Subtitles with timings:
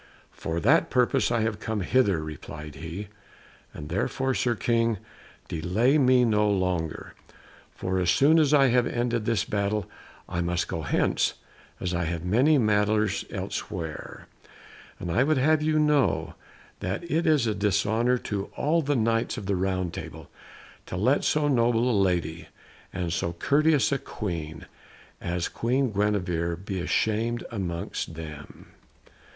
[0.31, 3.09] "For that purpose I came hither," replied he,
[3.71, 4.97] "and therefore, Sir King,
[5.47, 7.13] delay me no longer,
[7.75, 9.85] for as soon as I have ended this battle
[10.27, 11.35] I must go hence,
[11.79, 14.25] as I have many matters elsewhere.
[14.99, 16.33] And I would have you know
[16.79, 20.31] that it is a dishonour to all the Knights of the Round Table
[20.87, 22.47] to let so noble a lady
[22.91, 24.65] and so courteous a Queen
[25.21, 28.71] as Queen Guenevere be shamed amongst them."